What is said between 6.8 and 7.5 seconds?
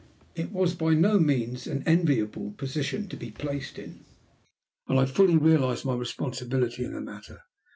in the matter.